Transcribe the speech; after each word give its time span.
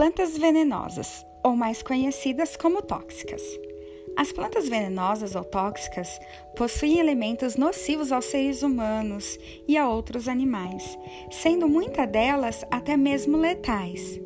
Plantas 0.00 0.38
venenosas, 0.38 1.26
ou 1.44 1.54
mais 1.54 1.82
conhecidas 1.82 2.56
como 2.56 2.80
tóxicas. 2.80 3.42
As 4.16 4.32
plantas 4.32 4.66
venenosas 4.66 5.34
ou 5.34 5.44
tóxicas 5.44 6.18
possuem 6.56 6.98
elementos 6.98 7.56
nocivos 7.56 8.10
aos 8.10 8.24
seres 8.24 8.62
humanos 8.62 9.38
e 9.68 9.76
a 9.76 9.86
outros 9.86 10.26
animais, 10.26 10.98
sendo 11.30 11.68
muitas 11.68 12.08
delas 12.08 12.64
até 12.70 12.96
mesmo 12.96 13.36
letais. 13.36 14.18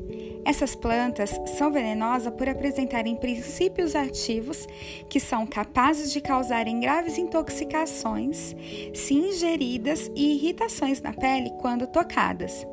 Essas 0.44 0.76
plantas 0.76 1.32
são 1.58 1.72
venenosas 1.72 2.32
por 2.34 2.48
apresentarem 2.48 3.16
princípios 3.16 3.96
ativos 3.96 4.68
que 5.08 5.18
são 5.18 5.44
capazes 5.44 6.12
de 6.12 6.20
causarem 6.20 6.78
graves 6.78 7.18
intoxicações 7.18 8.54
se 8.94 9.14
ingeridas 9.14 10.08
e 10.14 10.36
irritações 10.36 11.02
na 11.02 11.12
pele 11.12 11.50
quando 11.60 11.84
tocadas. 11.88 12.64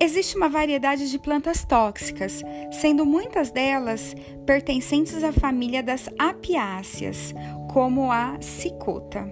Existe 0.00 0.36
uma 0.36 0.48
variedade 0.48 1.10
de 1.10 1.18
plantas 1.18 1.64
tóxicas, 1.64 2.42
sendo 2.72 3.06
muitas 3.06 3.50
delas 3.50 4.14
pertencentes 4.44 5.22
à 5.22 5.32
família 5.32 5.82
das 5.82 6.08
apiáceas, 6.18 7.32
como 7.72 8.10
a 8.10 8.36
cicuta. 8.40 9.26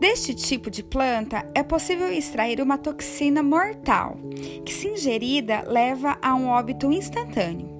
Deste 0.00 0.34
tipo 0.34 0.70
de 0.70 0.82
planta 0.82 1.46
é 1.54 1.62
possível 1.62 2.12
extrair 2.12 2.60
uma 2.60 2.76
toxina 2.76 3.42
mortal, 3.42 4.16
que, 4.64 4.72
se 4.72 4.88
ingerida, 4.88 5.62
leva 5.66 6.18
a 6.20 6.34
um 6.34 6.48
óbito 6.48 6.90
instantâneo. 6.90 7.72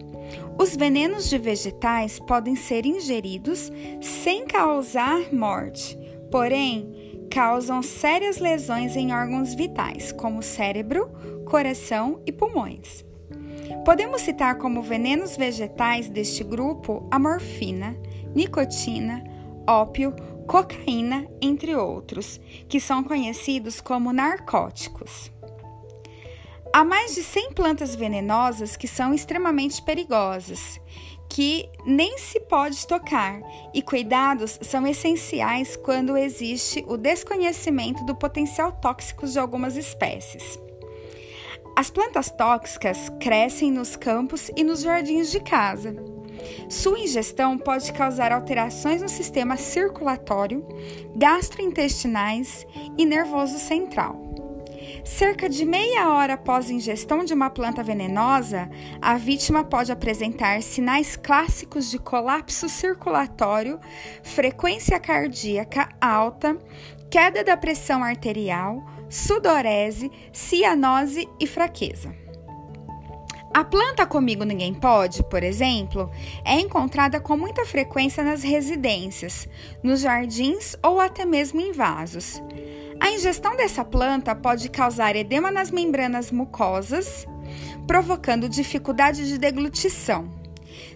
Os 0.59 0.77
venenos 0.77 1.29
de 1.29 1.37
vegetais 1.37 2.19
podem 2.21 2.55
ser 2.55 2.87
ingeridos 2.87 3.71
sem 4.01 4.47
causar 4.47 5.33
morte, 5.33 5.99
porém 6.31 7.27
causam 7.31 7.83
sérias 7.83 8.39
lesões 8.39 8.97
em 8.97 9.13
órgãos 9.13 9.55
vitais, 9.55 10.13
como 10.13 10.43
cérebro, 10.43 11.11
coração 11.45 12.21
e 12.27 12.33
pulmões. 12.33 13.05
Podemos 13.85 14.23
citar 14.23 14.59
como 14.59 14.83
venenos 14.83 15.37
vegetais 15.37 16.09
deste 16.09 16.43
grupo 16.43 17.07
a 17.11 17.19
morfina, 17.19 17.97
nicotina, 18.35 19.23
ópio, 19.69 20.15
cocaína, 20.47 21.27
entre 21.41 21.75
outros, 21.75 22.41
que 22.69 22.81
são 22.81 23.03
conhecidos 23.03 23.81
como 23.81 24.13
narcóticos. 24.13 25.31
Há 26.73 26.85
mais 26.85 27.15
de 27.15 27.23
100 27.23 27.53
plantas 27.53 27.95
venenosas 27.95 28.77
que 28.77 28.89
são 28.89 29.15
extremamente 29.15 29.81
perigosas, 29.81 30.81
que 31.29 31.69
nem 31.87 32.19
se 32.19 32.41
pode 32.41 32.87
tocar, 32.87 33.41
e 33.73 33.81
cuidados 33.81 34.59
são 34.61 34.87
essenciais 34.87 35.77
quando 35.77 36.17
existe 36.17 36.85
o 36.89 36.97
desconhecimento 36.97 38.05
do 38.05 38.15
potencial 38.15 38.73
tóxico 38.73 39.27
de 39.27 39.39
algumas 39.39 39.77
espécies. 39.77 40.59
As 41.77 41.91
plantas 41.91 42.31
tóxicas 42.31 43.11
crescem 43.19 43.73
nos 43.73 43.97
campos 43.97 44.49
e 44.57 44.63
nos 44.63 44.83
jardins 44.83 45.31
de 45.31 45.41
casa. 45.41 45.97
Sua 46.69 47.01
ingestão 47.01 47.59
pode 47.59 47.93
causar 47.93 48.31
alterações 48.31 49.03
no 49.03 49.09
sistema 49.09 49.57
circulatório, 49.57 50.65
gastrointestinais 51.17 52.65
e 52.97 53.05
nervoso 53.05 53.59
central. 53.59 54.23
Cerca 55.05 55.49
de 55.49 55.65
meia 55.65 56.11
hora 56.11 56.35
após 56.35 56.71
a 56.71 56.73
ingestão 56.73 57.25
de 57.25 57.35
uma 57.35 57.51
planta 57.51 57.83
venenosa, 57.83 58.71
a 59.03 59.17
vítima 59.17 59.65
pode 59.65 59.91
apresentar 59.91 60.63
sinais 60.63 61.17
clássicos 61.17 61.91
de 61.91 61.99
colapso 61.99 62.69
circulatório, 62.69 63.81
frequência 64.23 65.01
cardíaca 65.01 65.89
alta, 66.01 66.57
queda 67.11 67.43
da 67.43 67.57
pressão 67.57 68.03
arterial, 68.03 68.94
sudorese, 69.15 70.11
cianose 70.33 71.29
e 71.39 71.47
fraqueza. 71.47 72.13
A 73.55 73.63
planta 73.63 74.05
Comigo 74.05 74.43
Ninguém 74.43 74.75
Pode, 74.75 75.23
por 75.31 75.45
exemplo, 75.45 76.11
é 76.45 76.59
encontrada 76.59 77.21
com 77.21 77.37
muita 77.37 77.65
frequência 77.65 78.25
nas 78.25 78.43
residências, 78.43 79.49
nos 79.81 80.01
jardins 80.01 80.75
ou 80.83 80.99
até 80.99 81.25
mesmo 81.25 81.61
em 81.61 81.71
vasos. 81.71 82.43
A 82.99 83.13
ingestão 83.13 83.57
dessa 83.57 83.85
planta 83.85 84.35
pode 84.35 84.69
causar 84.69 85.15
edema 85.15 85.53
nas 85.53 85.71
membranas 85.71 86.33
mucosas, 86.33 87.25
provocando 87.87 88.49
dificuldade 88.49 89.29
de 89.29 89.39
deglutição. 89.39 90.29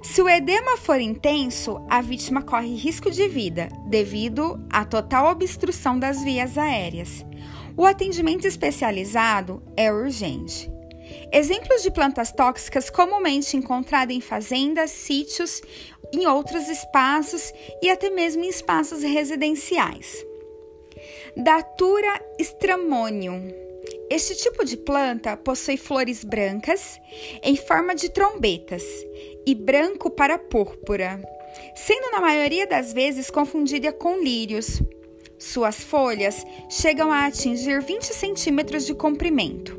Se 0.03 0.21
o 0.21 0.29
edema 0.29 0.77
for 0.77 1.01
intenso, 1.01 1.81
a 1.89 2.01
vítima 2.01 2.43
corre 2.43 2.75
risco 2.75 3.13
de 3.13 3.29
vida 3.29 3.69
devido 3.87 4.61
à 4.69 4.85
total 4.85 5.31
obstrução 5.31 5.97
das 5.97 6.25
vias 6.25 6.59
aéreas. 6.59 7.25
O 7.79 7.87
atendimento 7.87 8.45
especializado 8.45 9.63
é 9.77 9.93
urgente. 9.93 10.69
Exemplos 11.33 11.81
de 11.81 11.93
plantas 11.93 12.33
tóxicas 12.33 12.91
comumente 12.91 13.57
encontradas 13.57 14.17
em 14.17 14.21
fazendas, 14.21 14.91
sítios, 14.91 15.63
em 16.13 16.27
outros 16.27 16.69
espaços 16.69 17.53
e 17.81 17.89
até 17.89 18.11
mesmo 18.11 18.43
em 18.43 18.49
espaços 18.49 19.05
residenciais. 19.05 20.27
Datura 21.37 22.21
stramonium. 22.41 23.49
Este 24.11 24.35
tipo 24.35 24.65
de 24.65 24.77
planta 24.77 25.37
possui 25.37 25.77
flores 25.77 26.25
brancas 26.25 27.01
em 27.45 27.55
forma 27.55 27.95
de 27.95 28.09
trombetas 28.09 28.83
e 29.47 29.55
branco 29.55 30.11
para 30.11 30.37
púrpura, 30.37 31.23
sendo 31.77 32.11
na 32.11 32.21
maioria 32.21 32.67
das 32.67 32.93
vezes 32.93 33.31
confundida 33.31 33.93
com 33.93 34.19
lírios. 34.19 34.83
Suas 35.39 35.83
folhas 35.83 36.47
chegam 36.69 37.11
a 37.11 37.27
atingir 37.27 37.83
20 37.83 38.05
centímetros 38.05 38.87
de 38.87 38.95
comprimento. 38.95 39.79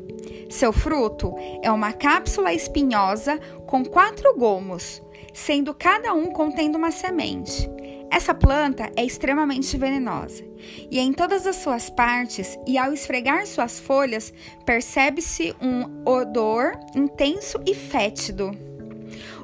Seu 0.50 0.72
fruto 0.72 1.34
é 1.62 1.70
uma 1.70 1.92
cápsula 1.92 2.52
espinhosa 2.52 3.38
com 3.66 3.84
quatro 3.84 4.36
gomos, 4.36 5.00
sendo 5.32 5.72
cada 5.72 6.12
um 6.12 6.26
contendo 6.32 6.76
uma 6.76 6.90
semente. 6.90 7.70
Essa 8.10 8.34
planta 8.34 8.90
é 8.96 9.04
extremamente 9.04 9.76
venenosa 9.76 10.50
e 10.90 10.98
em 10.98 11.12
todas 11.12 11.46
as 11.46 11.56
suas 11.56 11.88
partes, 11.88 12.58
e 12.66 12.76
ao 12.76 12.92
esfregar 12.92 13.46
suas 13.46 13.78
folhas, 13.78 14.32
percebe-se 14.66 15.54
um 15.60 16.02
odor 16.04 16.72
intenso 16.94 17.60
e 17.66 17.74
fétido. 17.74 18.50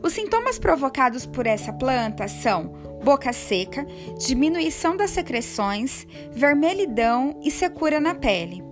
Os 0.02 0.12
sintomas 0.12 0.58
provocados 0.58 1.24
por 1.24 1.46
essa 1.46 1.72
planta 1.72 2.28
são 2.28 2.95
boca 3.06 3.32
seca, 3.32 3.86
diminuição 4.18 4.96
das 4.96 5.10
secreções, 5.10 6.04
vermelhidão 6.32 7.40
e 7.40 7.52
secura 7.52 8.00
na 8.00 8.16
pele, 8.16 8.64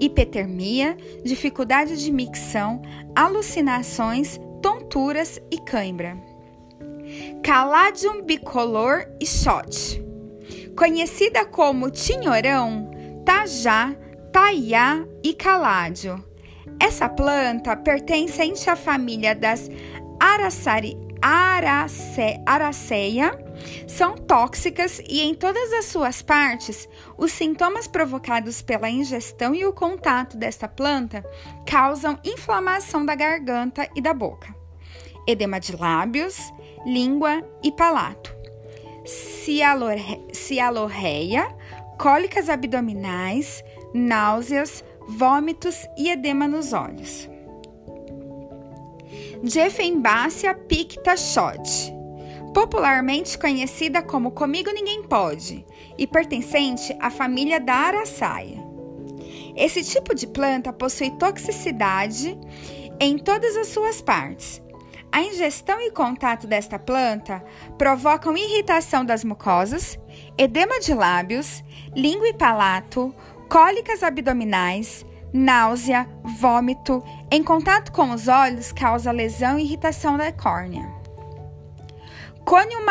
hipetermia, 0.00 0.96
dificuldade 1.24 1.96
de 1.96 2.10
micção, 2.10 2.82
alucinações, 3.14 4.40
tonturas 4.60 5.40
e 5.52 5.58
cãibra. 5.58 6.18
Caladium 7.44 8.22
bicolor 8.22 9.06
e 9.20 9.24
shot. 9.24 10.02
Conhecida 10.76 11.44
como 11.44 11.88
tinhorão, 11.88 12.90
tajá, 13.24 13.94
taiá 14.32 15.06
e 15.22 15.32
caládio. 15.32 16.24
Essa 16.80 17.08
planta 17.08 17.76
pertence 17.76 18.68
à 18.68 18.74
família 18.74 19.32
das 19.32 19.70
Araçari, 20.18 21.05
arace, 21.20 22.40
araceia 22.44 23.32
são 23.86 24.14
tóxicas 24.14 25.00
e 25.08 25.22
em 25.22 25.34
todas 25.34 25.72
as 25.72 25.86
suas 25.86 26.22
partes, 26.22 26.88
os 27.16 27.32
sintomas 27.32 27.86
provocados 27.86 28.62
pela 28.62 28.90
ingestão 28.90 29.54
e 29.54 29.64
o 29.64 29.72
contato 29.72 30.36
desta 30.36 30.68
planta 30.68 31.24
causam 31.66 32.18
inflamação 32.24 33.04
da 33.04 33.14
garganta 33.14 33.88
e 33.94 34.00
da 34.00 34.12
boca, 34.12 34.54
edema 35.26 35.58
de 35.58 35.74
lábios, 35.76 36.36
língua 36.84 37.42
e 37.62 37.72
palato, 37.72 38.34
cialorreia, 40.32 41.46
cólicas 41.98 42.48
abdominais, 42.48 43.64
náuseas, 43.94 44.84
vômitos 45.08 45.86
e 45.96 46.10
edema 46.10 46.46
nos 46.48 46.72
olhos. 46.72 47.28
Dieffenbachia 49.42 50.54
picta 50.54 51.16
shot 51.16 51.96
popularmente 52.56 53.36
conhecida 53.36 54.00
como 54.00 54.30
Comigo 54.30 54.70
Ninguém 54.70 55.02
Pode 55.02 55.62
e 55.98 56.06
pertencente 56.06 56.96
à 56.98 57.10
família 57.10 57.60
da 57.60 57.74
araçaia. 57.74 58.56
Esse 59.54 59.84
tipo 59.84 60.14
de 60.14 60.26
planta 60.26 60.72
possui 60.72 61.10
toxicidade 61.18 62.34
em 62.98 63.18
todas 63.18 63.54
as 63.56 63.68
suas 63.68 64.00
partes. 64.00 64.62
A 65.12 65.22
ingestão 65.22 65.78
e 65.82 65.90
contato 65.90 66.46
desta 66.46 66.78
planta 66.78 67.44
provocam 67.76 68.34
irritação 68.34 69.04
das 69.04 69.22
mucosas, 69.22 69.98
edema 70.38 70.80
de 70.80 70.94
lábios, 70.94 71.62
língua 71.94 72.28
e 72.28 72.32
palato, 72.32 73.14
cólicas 73.50 74.02
abdominais, 74.02 75.04
náusea, 75.36 76.08
vômito. 76.24 77.02
Em 77.30 77.42
contato 77.42 77.92
com 77.92 78.10
os 78.10 78.26
olhos, 78.26 78.72
causa 78.72 79.12
lesão 79.12 79.58
e 79.58 79.62
irritação 79.62 80.16
da 80.16 80.32
córnea. 80.32 80.96
Conium 82.44 82.84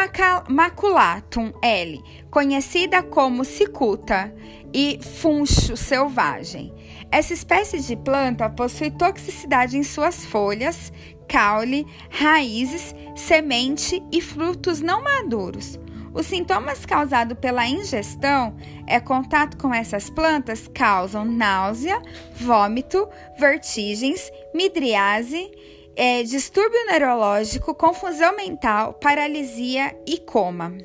maculatum 0.50 1.54
L, 1.62 2.04
conhecida 2.30 3.02
como 3.02 3.46
cicuta 3.46 4.34
e 4.74 5.00
funcho 5.02 5.78
selvagem. 5.78 6.74
Essa 7.10 7.34
espécie 7.34 7.80
de 7.80 7.96
planta 7.96 8.50
possui 8.50 8.92
toxicidade 8.92 9.78
em 9.78 9.84
suas 9.84 10.26
folhas, 10.26 10.92
caule, 11.30 11.88
raízes, 12.10 12.94
semente 13.16 14.04
e 14.12 14.22
frutos 14.22 14.82
não 14.82 15.02
maduros. 15.02 15.80
Os 16.16 16.26
sintomas 16.26 16.86
causados 16.86 17.38
pela 17.38 17.68
ingestão 17.68 18.56
é 18.88 19.00
contato 19.00 19.58
com 19.58 19.74
essas 19.74 20.10
plantas 20.10 20.68
causam 20.68 21.26
náusea, 21.26 22.02
vômito, 22.34 23.08
vertigens, 23.38 24.32
midriase 24.54 25.52
é, 25.96 26.24
distúrbio 26.24 26.86
neurológico, 26.88 27.74
confusão 27.74 28.36
mental, 28.36 28.94
paralisia 28.96 29.96
e 30.06 30.18
coma. 30.18 30.78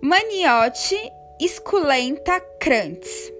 Maniote 0.00 0.96
esculenta 1.40 2.40
crantz, 2.58 3.32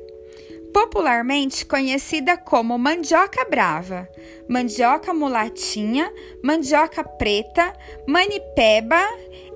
popularmente 0.72 1.64
conhecida 1.64 2.36
como 2.36 2.78
mandioca 2.78 3.44
brava, 3.48 4.08
mandioca 4.48 5.14
mulatinha, 5.14 6.12
mandioca 6.42 7.02
preta, 7.02 7.72
manipeba. 8.06 9.00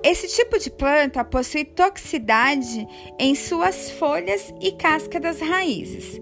Esse 0.03 0.29
tipo 0.29 0.59
de 0.59 0.71
planta 0.71 1.23
possui 1.23 1.65
toxicidade 1.65 2.89
em 3.19 3.35
suas 3.35 3.91
folhas 3.91 4.53
e 4.61 4.73
casca 4.73 5.21
das 5.21 5.41
raízes. 5.41 6.19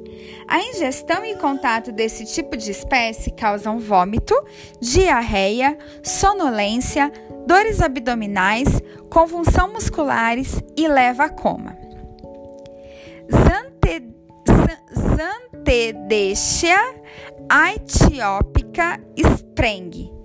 A 0.48 0.58
ingestão 0.60 1.24
e 1.24 1.36
contato 1.36 1.92
desse 1.92 2.24
tipo 2.24 2.56
de 2.56 2.72
espécie 2.72 3.30
causam 3.30 3.78
vômito, 3.78 4.34
diarreia, 4.80 5.78
sonolência, 6.02 7.12
dores 7.46 7.80
abdominais, 7.80 8.68
convulsão 9.08 9.72
musculares 9.72 10.60
e 10.76 10.88
leva 10.88 11.26
a 11.26 11.30
coma. 11.30 11.78
Zante, 13.30 14.08
Zantedechia 15.16 16.78
aetiopica 17.48 19.00
spreng 19.16 20.17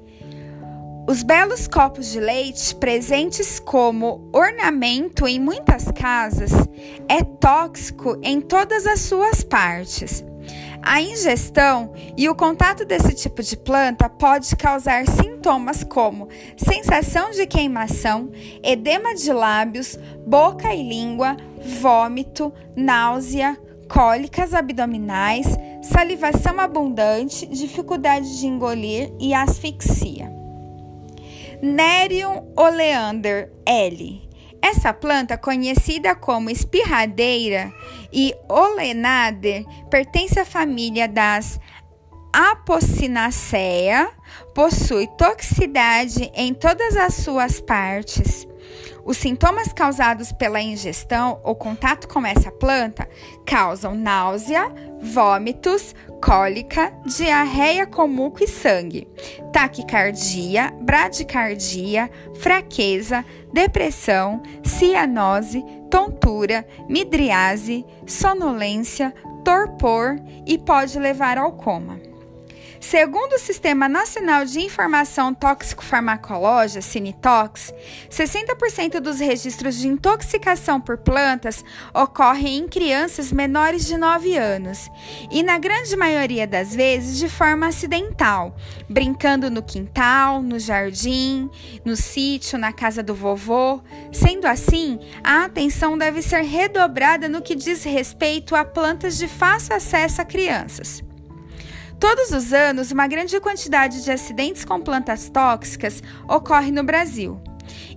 os 1.07 1.21
belos 1.21 1.67
copos 1.67 2.11
de 2.11 2.19
leite, 2.19 2.73
presentes 2.75 3.59
como 3.59 4.29
ornamento 4.31 5.27
em 5.27 5.39
muitas 5.39 5.85
casas, 5.91 6.51
é 7.09 7.23
tóxico 7.23 8.17
em 8.23 8.39
todas 8.39 8.87
as 8.87 9.01
suas 9.01 9.43
partes. 9.43 10.23
A 10.81 11.01
ingestão 11.01 11.93
e 12.17 12.27
o 12.27 12.35
contato 12.35 12.85
desse 12.85 13.13
tipo 13.13 13.41
de 13.41 13.55
planta 13.55 14.09
pode 14.09 14.55
causar 14.55 15.05
sintomas 15.07 15.83
como 15.83 16.27
sensação 16.57 17.31
de 17.31 17.45
queimação, 17.47 18.29
edema 18.61 19.13
de 19.15 19.31
lábios, 19.31 19.97
boca 20.25 20.73
e 20.73 20.83
língua, 20.83 21.37
vômito, 21.81 22.53
náusea, 22.75 23.57
cólicas 23.89 24.53
abdominais, 24.53 25.47
salivação 25.81 26.59
abundante, 26.59 27.45
dificuldade 27.45 28.39
de 28.39 28.47
engolir 28.47 29.13
e 29.19 29.33
asfixia. 29.33 30.42
Nerium 31.63 32.51
oleander 32.57 33.49
L. 33.65 34.29
Essa 34.61 34.91
planta, 34.91 35.37
conhecida 35.37 36.13
como 36.13 36.49
espirradeira 36.49 37.71
e 38.11 38.35
olenader, 38.49 39.63
pertence 39.89 40.37
à 40.37 40.43
família 40.43 41.07
das 41.07 41.57
Apocynaceae, 42.33 44.09
possui 44.53 45.07
toxicidade 45.17 46.29
em 46.35 46.53
todas 46.53 46.97
as 46.97 47.13
suas 47.13 47.61
partes. 47.61 48.45
Os 49.05 49.17
sintomas 49.17 49.73
causados 49.73 50.31
pela 50.31 50.61
ingestão 50.61 51.39
ou 51.43 51.55
contato 51.55 52.07
com 52.07 52.25
essa 52.25 52.51
planta 52.51 53.07
causam 53.45 53.95
náusea, 53.95 54.71
vômitos, 55.01 55.93
cólica, 56.21 56.93
diarreia 57.05 57.85
com 57.85 58.07
muco 58.07 58.41
e 58.43 58.47
sangue, 58.47 59.07
taquicardia, 59.51 60.73
bradicardia, 60.81 62.09
fraqueza, 62.35 63.25
depressão, 63.51 64.41
cianose, 64.63 65.65
tontura, 65.91 66.65
midriase, 66.87 67.85
sonolência, 68.07 69.13
torpor 69.43 70.15
e 70.47 70.57
pode 70.57 70.97
levar 70.97 71.37
ao 71.37 71.51
coma. 71.51 72.12
Segundo 72.83 73.33
o 73.33 73.39
Sistema 73.39 73.87
Nacional 73.87 74.43
de 74.43 74.59
Informação 74.59 75.33
Tóxico-Farmacológica, 75.33 76.81
Cinetox, 76.81 77.73
60% 78.11 78.99
dos 78.99 79.21
registros 79.21 79.77
de 79.77 79.87
intoxicação 79.87 80.81
por 80.81 80.97
plantas 80.97 81.63
ocorrem 81.93 82.57
em 82.57 82.67
crianças 82.67 83.31
menores 83.31 83.85
de 83.85 83.97
9 83.97 84.37
anos 84.37 84.91
e, 85.31 85.41
na 85.41 85.57
grande 85.57 85.95
maioria 85.95 86.45
das 86.45 86.75
vezes, 86.75 87.17
de 87.17 87.29
forma 87.29 87.67
acidental, 87.67 88.53
brincando 88.89 89.49
no 89.49 89.63
quintal, 89.63 90.41
no 90.41 90.59
jardim, 90.59 91.49
no 91.85 91.95
sítio, 91.95 92.59
na 92.59 92.73
casa 92.73 93.01
do 93.01 93.15
vovô. 93.15 93.81
Sendo 94.11 94.45
assim, 94.45 94.99
a 95.23 95.45
atenção 95.45 95.97
deve 95.97 96.21
ser 96.21 96.41
redobrada 96.41 97.29
no 97.29 97.41
que 97.41 97.55
diz 97.55 97.85
respeito 97.85 98.57
a 98.57 98.65
plantas 98.65 99.17
de 99.17 99.27
fácil 99.29 99.73
acesso 99.73 100.21
a 100.21 100.25
crianças. 100.25 101.01
Todos 101.99 102.31
os 102.31 102.53
anos, 102.53 102.91
uma 102.91 103.07
grande 103.07 103.39
quantidade 103.39 104.03
de 104.03 104.11
acidentes 104.11 104.65
com 104.65 104.79
plantas 104.79 105.29
tóxicas 105.29 106.01
ocorre 106.27 106.71
no 106.71 106.83
Brasil. 106.83 107.41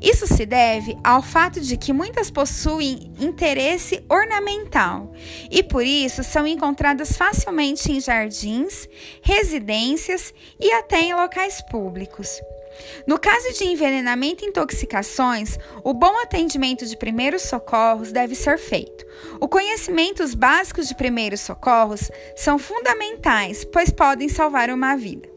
Isso 0.01 0.27
se 0.27 0.45
deve 0.47 0.97
ao 1.03 1.23
fato 1.23 1.61
de 1.61 1.77
que 1.77 1.93
muitas 1.93 2.31
possuem 2.31 3.13
interesse 3.21 4.05
ornamental 4.09 5.13
e 5.51 5.63
por 5.63 5.85
isso 5.85 6.23
são 6.23 6.47
encontradas 6.47 7.17
facilmente 7.17 7.91
em 7.91 8.01
jardins, 8.01 8.89
residências 9.23 10.33
e 10.61 10.71
até 10.73 11.01
em 11.01 11.15
locais 11.15 11.63
públicos. 11.63 12.41
No 13.07 13.19
caso 13.19 13.53
de 13.55 13.65
envenenamento 13.65 14.45
e 14.45 14.49
intoxicações, 14.49 15.59
o 15.83 15.95
bom 15.95 16.21
atendimento 16.21 16.87
de 16.87 16.97
primeiros 16.97 17.43
socorros 17.43 18.13
deve 18.13 18.35
ser 18.35 18.59
feito. 18.59 19.07
O 19.41 19.49
conhecimentos 19.49 20.35
básicos 20.35 20.89
de 20.89 20.95
primeiros 20.95 21.41
socorros 21.41 22.11
são 22.37 22.59
fundamentais, 22.59 23.65
pois 23.65 23.91
podem 23.91 24.29
salvar 24.29 24.71
uma 24.71 24.95
vida. 24.97 25.36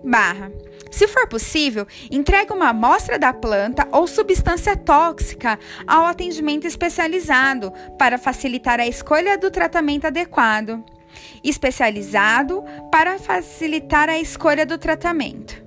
Se 0.91 1.07
for 1.07 1.27
possível, 1.27 1.85
entregue 2.09 2.53
uma 2.53 2.69
amostra 2.69 3.19
da 3.19 3.33
planta 3.33 3.87
ou 3.91 4.07
substância 4.07 4.75
tóxica 4.75 5.59
ao 5.85 6.05
atendimento 6.05 6.65
especializado 6.65 7.71
para 7.99 8.17
facilitar 8.17 8.79
a 8.79 8.87
escolha 8.87 9.37
do 9.37 9.51
tratamento 9.51 10.07
adequado. 10.07 10.83
Especializado 11.43 12.63
para 12.91 13.19
facilitar 13.19 14.09
a 14.09 14.17
escolha 14.17 14.65
do 14.65 14.77
tratamento. 14.77 15.66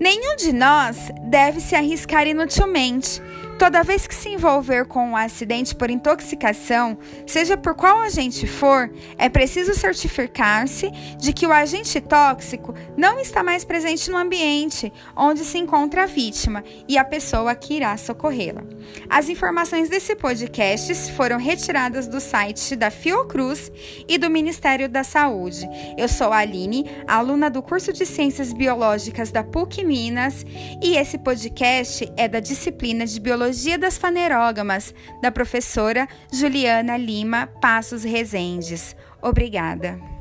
Nenhum 0.00 0.36
de 0.36 0.52
nós 0.52 0.96
deve 1.22 1.60
se 1.60 1.74
arriscar 1.74 2.26
inutilmente 2.26 3.22
Toda 3.58 3.84
vez 3.84 4.06
que 4.06 4.14
se 4.14 4.30
envolver 4.30 4.84
com 4.84 5.10
um 5.10 5.16
acidente 5.16 5.74
por 5.76 5.88
intoxicação, 5.88 6.98
seja 7.24 7.56
por 7.56 7.74
qual 7.74 8.00
agente 8.00 8.48
for, 8.48 8.90
é 9.16 9.28
preciso 9.28 9.74
certificar-se 9.74 10.90
de 11.18 11.32
que 11.32 11.46
o 11.46 11.52
agente 11.52 12.00
tóxico 12.00 12.74
não 12.96 13.20
está 13.20 13.44
mais 13.44 13.64
presente 13.64 14.10
no 14.10 14.16
ambiente 14.16 14.92
onde 15.16 15.44
se 15.44 15.56
encontra 15.56 16.02
a 16.02 16.06
vítima 16.06 16.64
e 16.88 16.98
a 16.98 17.04
pessoa 17.04 17.54
que 17.54 17.74
irá 17.74 17.96
socorrê-la. 17.96 18.62
As 19.08 19.28
informações 19.28 19.88
desse 19.88 20.16
podcast 20.16 21.12
foram 21.12 21.38
retiradas 21.38 22.08
do 22.08 22.20
site 22.20 22.74
da 22.74 22.90
Fiocruz 22.90 23.70
e 24.08 24.18
do 24.18 24.28
Ministério 24.28 24.88
da 24.88 25.04
Saúde. 25.04 25.66
Eu 25.96 26.08
sou 26.08 26.32
a 26.32 26.38
Aline, 26.38 26.90
aluna 27.06 27.48
do 27.48 27.62
curso 27.62 27.92
de 27.92 28.04
Ciências 28.04 28.52
Biológicas 28.52 29.30
da 29.30 29.44
PUC 29.44 29.84
Minas, 29.84 30.44
e 30.82 30.96
esse 30.96 31.18
podcast 31.18 32.10
é 32.16 32.26
da 32.26 32.40
disciplina 32.40 33.06
de 33.06 33.20
Biologia 33.20 33.43
Biologia 33.44 33.76
das 33.76 33.98
Fanerógamas, 33.98 34.94
da 35.20 35.30
professora 35.30 36.08
Juliana 36.32 36.96
Lima 36.96 37.46
Passos 37.46 38.02
Rezendes. 38.02 38.96
Obrigada. 39.20 40.13